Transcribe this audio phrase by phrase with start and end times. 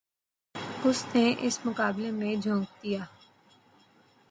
[0.83, 3.03] اس نے اس مقابلے میں جھونک دیا۔